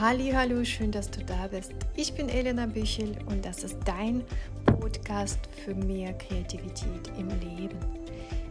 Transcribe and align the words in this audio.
Hallo, 0.00 0.62
schön, 0.62 0.92
dass 0.92 1.10
du 1.10 1.24
da 1.24 1.48
bist. 1.48 1.72
Ich 1.96 2.12
bin 2.12 2.28
Elena 2.28 2.66
Büchel 2.66 3.18
und 3.26 3.44
das 3.44 3.64
ist 3.64 3.78
dein 3.84 4.22
Podcast 4.64 5.40
für 5.64 5.74
mehr 5.74 6.12
Kreativität 6.12 7.10
im 7.18 7.26
Leben. 7.40 7.80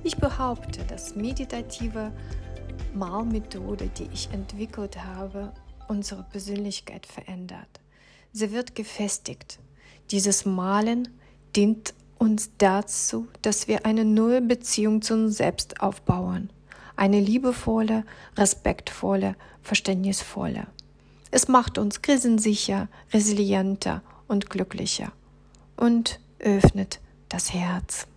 Ich 0.03 0.17
behaupte, 0.17 0.83
dass 0.83 1.15
meditative 1.15 2.11
Malmethode, 2.93 3.89
die 3.97 4.09
ich 4.13 4.29
entwickelt 4.33 5.01
habe, 5.01 5.53
unsere 5.87 6.23
Persönlichkeit 6.23 7.05
verändert. 7.05 7.79
Sie 8.33 8.51
wird 8.51 8.75
gefestigt. 8.75 9.59
Dieses 10.11 10.45
Malen 10.45 11.07
dient 11.55 11.93
uns 12.17 12.51
dazu, 12.57 13.29
dass 13.41 13.69
wir 13.69 13.85
eine 13.85 14.03
neue 14.03 14.41
Beziehung 14.41 15.01
zu 15.01 15.13
uns 15.13 15.37
selbst 15.37 15.79
aufbauen. 15.79 16.49
Eine 16.97 17.21
liebevolle, 17.21 18.03
respektvolle, 18.35 19.37
verständnisvolle. 19.61 20.67
Es 21.31 21.47
macht 21.47 21.77
uns 21.77 22.01
krisensicher, 22.01 22.87
resilienter 23.13 24.01
und 24.27 24.49
glücklicher 24.49 25.11
und 25.75 26.19
öffnet 26.39 26.99
das 27.29 27.53
Herz. 27.53 28.07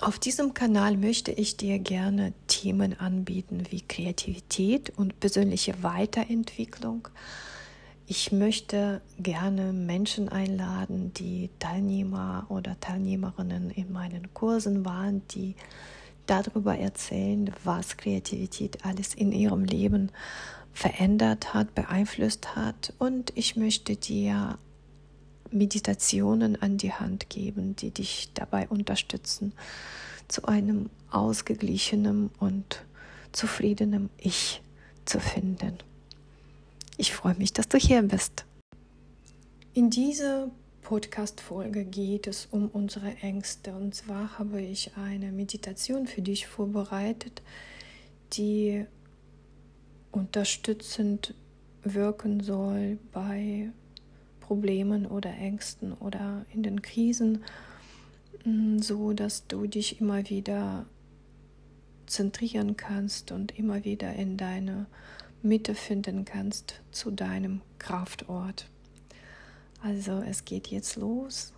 Auf 0.00 0.18
diesem 0.18 0.52
Kanal 0.52 0.96
möchte 0.96 1.30
ich 1.30 1.56
dir 1.56 1.78
gerne 1.78 2.32
Themen 2.48 2.98
anbieten 2.98 3.62
wie 3.70 3.82
Kreativität 3.82 4.92
und 4.98 5.20
persönliche 5.20 5.80
Weiterentwicklung. 5.84 7.06
Ich 8.08 8.32
möchte 8.32 9.00
gerne 9.20 9.72
Menschen 9.72 10.28
einladen, 10.28 11.14
die 11.14 11.50
Teilnehmer 11.60 12.46
oder 12.48 12.80
Teilnehmerinnen 12.80 13.70
in 13.70 13.92
meinen 13.92 14.34
Kursen 14.34 14.84
waren, 14.84 15.22
die 15.28 15.54
darüber 16.26 16.76
erzählen, 16.76 17.52
was 17.64 17.96
Kreativität 17.96 18.84
alles 18.84 19.14
in 19.14 19.32
ihrem 19.32 19.64
Leben 19.64 20.10
verändert 20.72 21.54
hat, 21.54 21.74
beeinflusst 21.74 22.56
hat. 22.56 22.94
Und 22.98 23.32
ich 23.36 23.56
möchte 23.56 23.96
dir 23.96 24.58
Meditationen 25.50 26.60
an 26.60 26.78
die 26.78 26.92
Hand 26.92 27.28
geben, 27.28 27.76
die 27.76 27.90
dich 27.90 28.30
dabei 28.34 28.68
unterstützen, 28.68 29.52
zu 30.28 30.46
einem 30.46 30.88
ausgeglichenen 31.10 32.30
und 32.38 32.84
zufriedenen 33.32 34.08
Ich 34.18 34.62
zu 35.04 35.20
finden. 35.20 35.78
Ich 36.96 37.12
freue 37.12 37.34
mich, 37.34 37.52
dass 37.52 37.68
du 37.68 37.78
hier 37.78 38.02
bist. 38.02 38.44
In 39.74 39.90
dieser 39.90 40.50
Podcast-Folge 40.82 41.84
geht 41.84 42.26
es 42.26 42.46
um 42.46 42.68
unsere 42.68 43.16
Ängste. 43.22 43.74
Und 43.74 43.94
zwar 43.94 44.38
habe 44.38 44.60
ich 44.60 44.96
eine 44.96 45.32
Meditation 45.32 46.06
für 46.06 46.22
dich 46.22 46.46
vorbereitet, 46.46 47.42
die 48.34 48.84
unterstützend 50.10 51.34
wirken 51.84 52.42
soll 52.42 52.98
bei 53.12 53.70
Problemen 54.40 55.06
oder 55.06 55.30
Ängsten 55.30 55.92
oder 55.92 56.44
in 56.52 56.62
den 56.62 56.82
Krisen, 56.82 57.44
mm, 58.44 58.78
so 58.78 59.12
dass 59.12 59.46
du 59.46 59.66
dich 59.66 60.00
immer 60.00 60.28
wieder 60.28 60.86
zentrieren 62.06 62.76
kannst 62.76 63.32
und 63.32 63.58
immer 63.58 63.84
wieder 63.84 64.12
in 64.14 64.36
deine 64.36 64.86
Mitte 65.42 65.74
finden 65.74 66.24
kannst 66.24 66.80
zu 66.90 67.10
deinem 67.10 67.62
Kraftort. 67.78 68.66
Also 69.82 70.22
es 70.22 70.44
geht 70.44 70.68
jetzt 70.68 70.94
los 70.94 71.52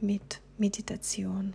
mit 0.00 0.40
Meditation. 0.58 1.54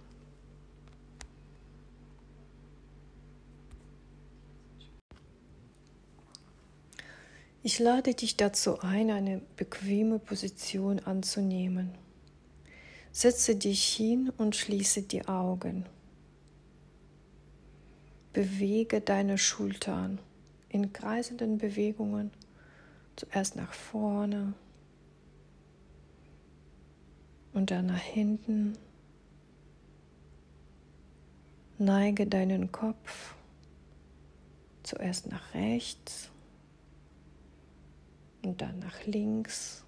Ich 7.63 7.79
lade 7.79 8.13
dich 8.13 8.37
dazu 8.37 8.79
ein, 8.79 9.11
eine 9.11 9.41
bequeme 9.57 10.19
Position 10.19 10.99
anzunehmen. 10.99 11.91
Setze 13.11 13.57
dich 13.57 13.83
hin 13.83 14.31
und 14.37 14.55
schließe 14.55 15.01
die 15.01 15.27
Augen. 15.27 15.85
Bewege 18.31 19.01
deine 19.01 19.37
Schultern 19.37 20.19
in 20.69 20.93
kreisenden 20.93 21.57
Bewegungen, 21.57 22.31
zuerst 23.17 23.57
nach 23.57 23.73
vorne, 23.73 24.53
und 27.57 27.71
dann 27.71 27.87
nach 27.87 27.97
hinten. 27.97 28.77
Neige 31.79 32.27
deinen 32.27 32.71
Kopf 32.71 33.33
zuerst 34.83 35.27
nach 35.31 35.55
rechts 35.55 36.29
und 38.43 38.61
dann 38.61 38.77
nach 38.77 39.03
links, 39.05 39.83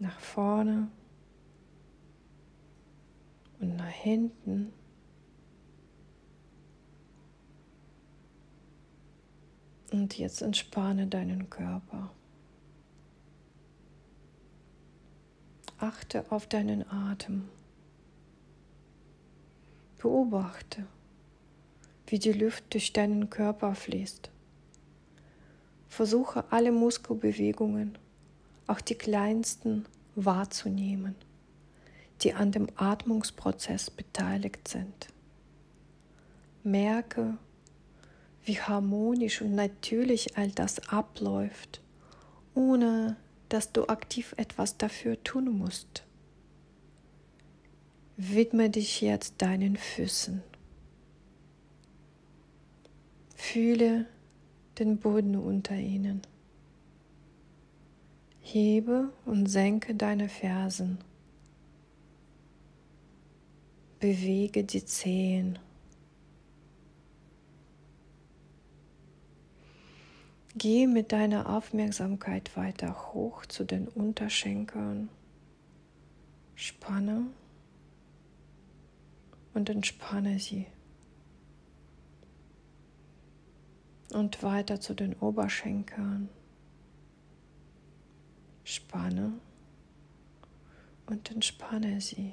nach 0.00 0.20
vorne 0.20 0.88
und 3.58 3.76
nach 3.76 3.88
hinten. 3.88 4.70
Und 9.92 10.18
jetzt 10.18 10.42
entspanne 10.42 11.06
deinen 11.06 11.48
Körper. 11.48 12.10
Achte 15.78 16.24
auf 16.30 16.46
deinen 16.46 16.88
Atem. 16.88 17.48
Beobachte, 19.98 20.86
wie 22.06 22.18
die 22.18 22.32
Luft 22.32 22.72
durch 22.72 22.92
deinen 22.92 23.28
Körper 23.30 23.74
fließt. 23.74 24.30
Versuche 25.88 26.44
alle 26.50 26.72
Muskelbewegungen, 26.72 27.98
auch 28.66 28.80
die 28.80 28.94
kleinsten, 28.94 29.86
wahrzunehmen, 30.14 31.14
die 32.22 32.34
an 32.34 32.52
dem 32.52 32.68
Atmungsprozess 32.76 33.90
beteiligt 33.90 34.68
sind. 34.68 35.08
Merke, 36.62 37.36
wie 38.44 38.60
harmonisch 38.60 39.42
und 39.42 39.54
natürlich 39.54 40.36
all 40.36 40.50
das 40.50 40.88
abläuft, 40.88 41.80
ohne 42.54 43.16
dass 43.54 43.70
du 43.70 43.86
aktiv 43.86 44.34
etwas 44.36 44.78
dafür 44.78 45.22
tun 45.22 45.56
musst. 45.56 46.02
Widme 48.16 48.68
dich 48.68 49.00
jetzt 49.00 49.34
deinen 49.38 49.76
Füßen. 49.76 50.42
Fühle 53.36 54.06
den 54.80 54.98
Boden 54.98 55.36
unter 55.36 55.76
ihnen. 55.76 56.22
Hebe 58.40 59.12
und 59.24 59.46
senke 59.46 59.94
deine 59.94 60.28
Fersen. 60.28 60.98
Bewege 64.00 64.64
die 64.64 64.84
Zehen. 64.84 65.60
Geh 70.56 70.86
mit 70.86 71.10
deiner 71.10 71.48
Aufmerksamkeit 71.48 72.56
weiter 72.56 73.12
hoch 73.12 73.44
zu 73.46 73.64
den 73.64 73.88
Unterschenkeln. 73.88 75.08
Spanne 76.54 77.26
und 79.52 79.68
entspanne 79.68 80.38
sie. 80.38 80.66
Und 84.12 84.44
weiter 84.44 84.80
zu 84.80 84.94
den 84.94 85.14
Oberschenkeln. 85.14 86.28
Spanne 88.62 89.32
und 91.06 91.32
entspanne 91.32 92.00
sie. 92.00 92.32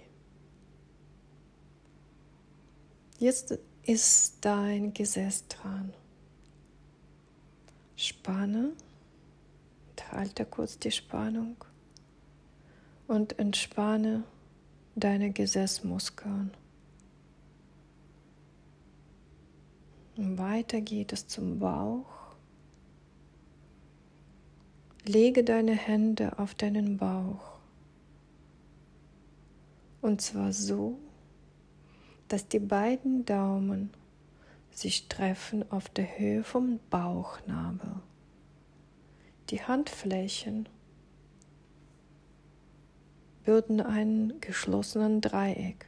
Jetzt 3.17 3.57
ist 3.83 4.45
dein 4.45 4.93
Gesäß 4.93 5.47
dran. 5.47 5.91
Spanne, 8.01 8.73
halte 10.11 10.45
kurz 10.45 10.77
die 10.77 10.91
Spannung 10.91 11.55
und 13.07 13.39
entspanne 13.39 14.23
deine 14.95 15.31
Gesäßmuskeln. 15.31 16.51
Und 20.17 20.37
weiter 20.37 20.81
geht 20.81 21.13
es 21.13 21.27
zum 21.27 21.59
Bauch. 21.59 22.05
Lege 25.05 25.43
deine 25.43 25.73
Hände 25.73 26.37
auf 26.37 26.53
deinen 26.53 26.97
Bauch. 26.97 27.59
Und 30.01 30.21
zwar 30.21 30.51
so, 30.53 30.97
dass 32.27 32.47
die 32.47 32.59
beiden 32.59 33.25
Daumen 33.25 33.89
sich 34.71 35.07
treffen 35.07 35.69
auf 35.71 35.89
der 35.89 36.17
Höhe 36.17 36.43
vom 36.43 36.79
Bauchnabel. 36.89 38.01
Die 39.49 39.61
Handflächen 39.61 40.69
bilden 43.43 43.81
einen 43.81 44.39
geschlossenen 44.39 45.21
Dreieck, 45.21 45.87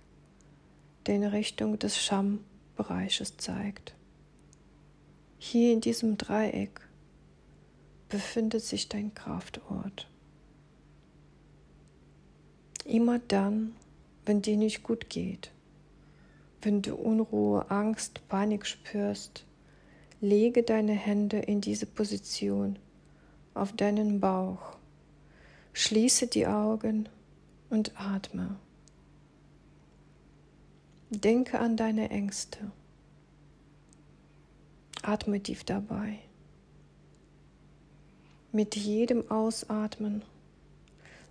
der 1.06 1.16
in 1.16 1.24
Richtung 1.24 1.80
des 1.80 2.12
Bereiches 2.76 3.38
zeigt. 3.38 3.96
Hier 5.38 5.74
in 5.74 5.82
diesem 5.82 6.18
Dreieck 6.18 6.82
befindet 8.10 8.64
sich 8.64 8.90
dein 8.90 9.14
Kraftort. 9.14 10.08
Immer 12.86 13.20
dann, 13.20 13.76
wenn 14.26 14.42
dir 14.42 14.58
nicht 14.58 14.84
gut 14.84 15.10
geht, 15.10 15.52
wenn 16.64 16.82
du 16.82 16.96
Unruhe, 16.96 17.70
Angst, 17.70 18.28
Panik 18.28 18.66
spürst, 18.66 19.46
lege 20.22 20.64
deine 20.64 20.94
Hände 20.94 21.40
in 21.40 21.62
diese 21.62 21.86
Position 21.86 22.80
auf 23.54 23.74
deinen 23.74 24.20
Bauch, 24.20 24.78
schließe 25.74 26.28
die 26.28 26.48
Augen 26.48 27.10
und 27.70 28.00
atme. 28.00 28.56
Denke 31.10 31.60
an 31.60 31.78
deine 31.78 32.10
Ängste. 32.10 32.72
Atme 35.04 35.42
tief 35.42 35.64
dabei. 35.64 36.20
Mit 38.52 38.76
jedem 38.76 39.30
Ausatmen 39.30 40.24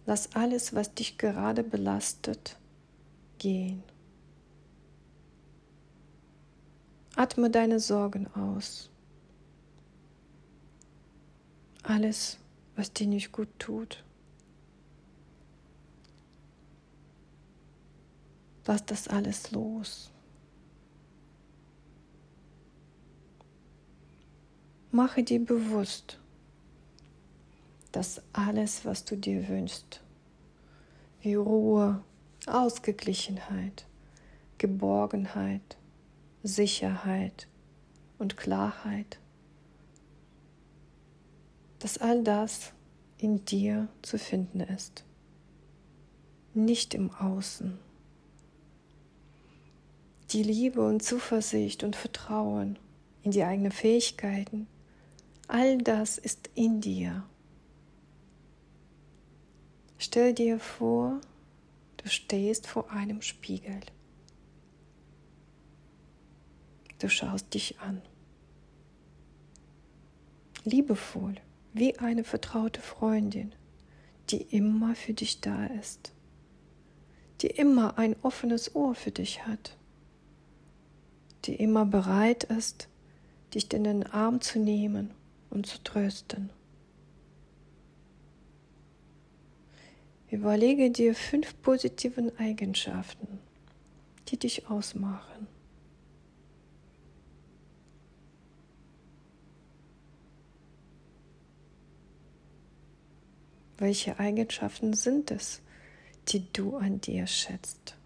lass 0.07 0.35
alles, 0.35 0.75
was 0.75 0.95
dich 0.95 1.19
gerade 1.19 1.63
belastet, 1.63 2.57
gehen. 3.39 3.83
Atme 7.17 7.51
deine 7.51 7.79
Sorgen 7.79 8.27
aus. 8.35 8.91
Alles, 11.83 12.39
was 12.77 12.93
dir 12.93 13.07
nicht 13.07 13.33
gut 13.33 13.49
tut. 13.59 14.03
Lass 18.67 18.87
das 18.87 19.09
alles 19.09 19.51
los. 19.51 20.11
Mache 24.91 25.23
dir 25.23 25.45
bewusst, 25.45 26.19
dass 27.93 28.23
alles, 28.33 28.85
was 28.85 29.05
du 29.05 29.17
dir 29.17 29.49
wünschst, 29.49 30.03
wie 31.23 31.35
Ruhe, 31.35 32.03
Ausgeglichenheit, 32.47 33.87
Geborgenheit, 34.59 35.77
Sicherheit 36.43 37.47
und 38.19 38.37
Klarheit, 38.37 39.21
dass 41.79 41.99
all 41.99 42.23
das 42.23 42.73
in 43.19 43.45
dir 43.45 43.89
zu 44.03 44.19
finden 44.19 44.61
ist, 44.61 45.05
nicht 46.55 46.95
im 46.95 47.13
Außen. 47.13 47.79
Die 50.31 50.43
Liebe 50.43 50.85
und 50.85 51.03
Zuversicht 51.03 51.85
und 51.85 51.95
Vertrauen 51.95 52.79
in 53.23 53.31
die 53.31 53.45
eigenen 53.45 53.73
Fähigkeiten, 53.73 54.67
all 55.47 55.79
das 55.79 56.19
ist 56.19 56.51
in 56.55 56.81
dir. 56.81 57.23
Stell 59.99 60.33
dir 60.35 60.59
vor, 60.59 61.21
du 61.99 62.09
stehst 62.09 62.67
vor 62.67 62.91
einem 62.91 63.23
Spiegel. 63.23 63.79
Du 67.03 67.09
schaust 67.09 67.53
dich 67.53 67.81
an. 67.81 68.01
Liebevoll, 70.63 71.35
wie 71.73 71.99
eine 71.99 72.23
vertraute 72.23 72.81
Freundin, 72.81 73.53
die 74.31 74.41
immer 74.41 74.95
für 74.95 75.13
dich 75.13 75.41
da 75.41 75.67
ist, 75.67 76.13
die 77.41 77.49
immer 77.49 77.99
ein 77.99 78.15
offenes 78.23 78.77
Ohr 78.77 78.95
für 78.95 79.11
dich 79.11 79.45
hat, 79.49 79.77
die 81.45 81.57
immer 81.57 81.85
bereit 81.87 82.45
ist, 82.45 82.87
dich 83.53 83.73
in 83.73 83.83
den 83.83 84.07
Arm 84.07 84.41
zu 84.41 84.61
nehmen 84.61 85.11
und 85.51 85.67
zu 85.67 85.83
trösten. 85.83 86.51
Überlege 90.31 90.93
dir 90.93 91.17
fünf 91.17 91.61
positiven 91.63 92.31
Eigenschaften, 92.39 93.41
die 94.29 94.37
dich 94.37 94.71
ausmachen. 94.71 95.49
Welche 103.83 104.21
Eigenschaften 104.21 104.93
sind 104.93 105.33
es, 105.33 105.61
die 106.29 106.47
du 106.53 106.77
an 106.77 107.01
dir 107.01 107.27
schätzt? 107.27 107.97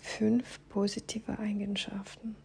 Fünf 0.00 0.60
positive 0.68 1.40
Eigenschaften. 1.40 2.36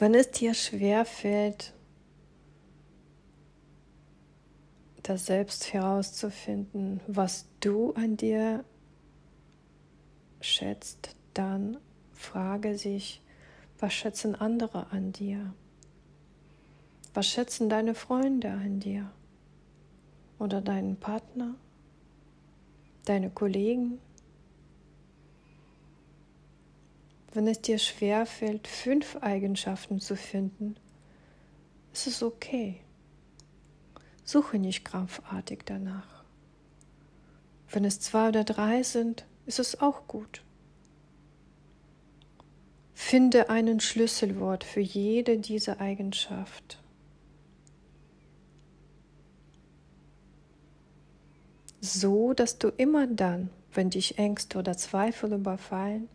Wenn 0.00 0.14
es 0.14 0.30
dir 0.30 0.54
schwer 0.54 1.04
fällt, 1.04 1.74
das 5.02 5.26
selbst 5.26 5.74
herauszufinden, 5.74 7.02
was 7.06 7.44
du 7.60 7.92
an 7.92 8.16
dir 8.16 8.64
schätzt, 10.40 11.14
dann 11.34 11.76
frage 12.14 12.78
sich, 12.78 13.20
was 13.78 13.92
schätzen 13.92 14.34
andere 14.34 14.90
an 14.90 15.12
dir? 15.12 15.52
Was 17.12 17.26
schätzen 17.26 17.68
deine 17.68 17.94
Freunde 17.94 18.52
an 18.52 18.80
dir? 18.80 19.10
Oder 20.38 20.62
deinen 20.62 20.96
Partner? 20.96 21.56
Deine 23.04 23.28
Kollegen? 23.28 23.98
Wenn 27.32 27.46
es 27.46 27.60
dir 27.60 27.78
schwerfällt, 27.78 28.66
fünf 28.66 29.16
Eigenschaften 29.16 30.00
zu 30.00 30.16
finden, 30.16 30.76
ist 31.92 32.06
es 32.06 32.22
okay. 32.22 32.80
Suche 34.24 34.58
nicht 34.58 34.84
krampfartig 34.84 35.60
danach. 35.64 36.24
Wenn 37.68 37.84
es 37.84 38.00
zwei 38.00 38.28
oder 38.28 38.44
drei 38.44 38.82
sind, 38.82 39.26
ist 39.46 39.60
es 39.60 39.80
auch 39.80 40.08
gut. 40.08 40.42
Finde 42.94 43.48
einen 43.48 43.80
Schlüsselwort 43.80 44.64
für 44.64 44.80
jede 44.80 45.38
dieser 45.38 45.80
Eigenschaft. 45.80 46.82
So, 51.80 52.34
dass 52.34 52.58
du 52.58 52.68
immer 52.68 53.06
dann, 53.06 53.50
wenn 53.72 53.90
dich 53.90 54.18
Ängste 54.18 54.58
oder 54.58 54.76
Zweifel 54.76 55.32
überfallen, 55.32 56.08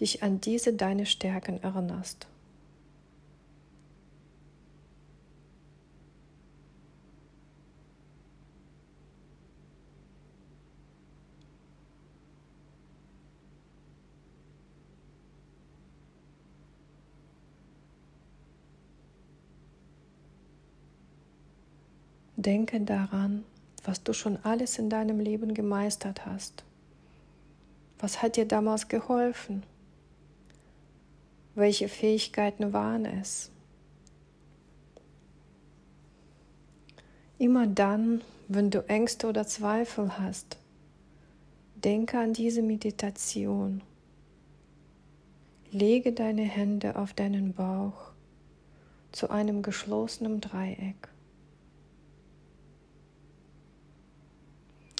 dich 0.00 0.22
an 0.22 0.40
diese 0.40 0.72
deine 0.72 1.06
Stärken 1.06 1.62
erinnerst. 1.62 2.26
Denke 22.38 22.80
daran, 22.80 23.44
was 23.82 24.02
du 24.04 24.12
schon 24.12 24.38
alles 24.44 24.78
in 24.78 24.90
deinem 24.90 25.18
Leben 25.18 25.54
gemeistert 25.54 26.26
hast. 26.26 26.64
Was 27.98 28.22
hat 28.22 28.36
dir 28.36 28.46
damals 28.46 28.88
geholfen? 28.88 29.64
Welche 31.56 31.88
Fähigkeiten 31.88 32.74
waren 32.74 33.06
es? 33.06 33.50
Immer 37.38 37.66
dann, 37.66 38.20
wenn 38.46 38.70
du 38.70 38.86
Ängste 38.90 39.26
oder 39.26 39.46
Zweifel 39.46 40.18
hast, 40.18 40.58
denke 41.76 42.18
an 42.18 42.34
diese 42.34 42.60
Meditation. 42.60 43.80
Lege 45.70 46.12
deine 46.12 46.42
Hände 46.42 46.94
auf 46.96 47.14
deinen 47.14 47.54
Bauch 47.54 48.10
zu 49.12 49.30
einem 49.30 49.62
geschlossenen 49.62 50.42
Dreieck. 50.42 51.08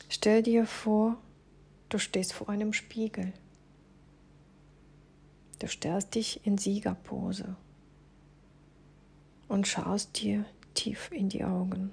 Stell 0.09 0.43
dir 0.43 0.65
vor, 0.65 1.19
du 1.91 1.99
stehst 1.99 2.33
vor 2.33 2.49
einem 2.49 2.73
Spiegel. 2.73 3.35
Du 5.59 5.69
stellst 5.69 6.15
dich 6.15 6.45
in 6.47 6.59
Siegerpose 6.59 7.57
und 9.49 9.67
schaust 9.67 10.21
dir 10.23 10.45
tief 10.75 11.11
in 11.13 11.29
die 11.29 11.45
Augen. 11.45 11.93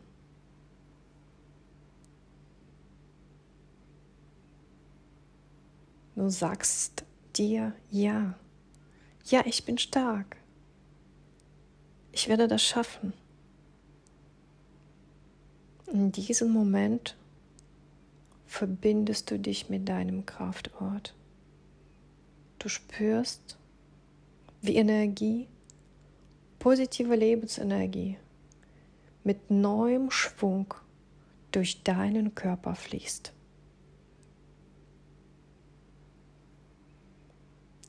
Du 6.15 6.29
sagst 6.29 7.05
dir, 7.35 7.73
ja, 7.89 8.35
ja, 9.25 9.43
ich 9.45 9.65
bin 9.65 9.77
stark. 9.77 10.37
Ich 12.11 12.27
werde 12.27 12.47
das 12.47 12.61
schaffen. 12.61 13.13
In 15.87 16.11
diesem 16.11 16.51
Moment 16.51 17.15
verbindest 18.45 19.31
du 19.31 19.39
dich 19.39 19.69
mit 19.69 19.89
deinem 19.89 20.25
Kraftort. 20.25 21.15
Du 22.63 22.69
spürst, 22.69 23.57
wie 24.61 24.77
Energie, 24.77 25.49
positive 26.59 27.13
Lebensenergie 27.13 28.17
mit 29.25 29.51
neuem 29.51 30.09
Schwung 30.09 30.73
durch 31.51 31.83
deinen 31.83 32.35
Körper 32.35 32.73
fließt. 32.73 33.33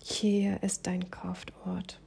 Hier 0.02 0.61
ist 0.61 0.88
dein 0.88 1.09
Kraftort. 1.09 2.00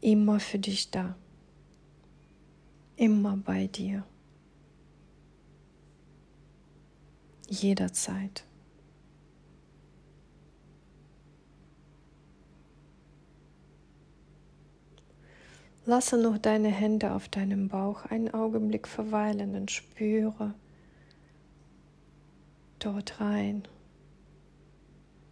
Immer 0.00 0.38
für 0.38 0.60
dich 0.60 0.92
da. 0.92 1.16
Immer 2.94 3.38
bei 3.38 3.66
dir. 3.66 4.04
Jederzeit. 7.48 8.44
Lasse 15.88 16.20
noch 16.20 16.36
deine 16.36 16.68
Hände 16.68 17.12
auf 17.12 17.28
deinem 17.28 17.68
Bauch 17.68 18.06
einen 18.06 18.34
Augenblick 18.34 18.88
verweilen 18.88 19.54
und 19.54 19.70
spüre 19.70 20.52
dort 22.80 23.20
rein. 23.20 23.62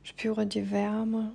Spüre 0.05 0.47
die 0.47 0.71
Wärme. 0.71 1.33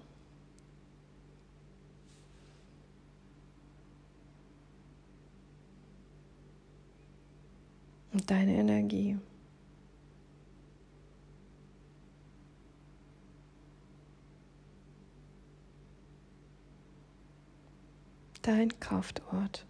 Und 8.13 8.31
deine 8.31 8.53
Energie. 8.53 9.17
Dein 18.41 18.79
Kraftort. 18.79 19.65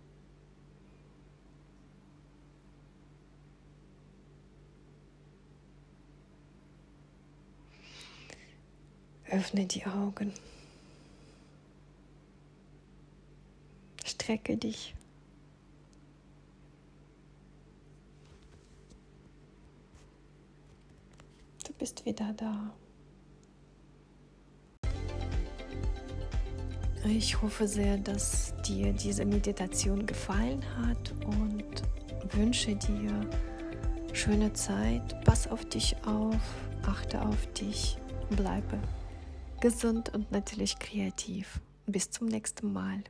Öffne 9.32 9.66
die 9.66 9.86
Augen. 9.86 10.34
Strecke 14.06 14.58
dich. 14.58 14.96
Du 21.66 21.74
bist 21.74 22.06
wieder 22.06 22.34
da. 22.34 22.74
Ich 27.06 27.41
hoffe 27.41 27.68
sehr, 27.68 27.98
dass 27.98 28.53
dir 28.68 28.91
diese 28.91 29.25
Meditation 29.25 30.06
gefallen 30.06 30.63
hat 30.82 31.13
und 31.25 31.84
wünsche 32.34 32.75
dir 32.75 33.12
schöne 34.12 34.51
Zeit. 34.53 35.24
Pass 35.24 35.48
auf 35.48 35.63
dich 35.65 35.96
auf, 36.06 36.36
achte 36.84 37.22
auf 37.22 37.48
dich, 37.53 37.98
bleibe 38.29 38.77
gesund 39.62 40.13
und 40.13 40.32
natürlich 40.32 40.79
kreativ. 40.79 41.60
Bis 41.86 42.10
zum 42.12 42.27
nächsten 42.27 42.72
Mal. 42.72 43.03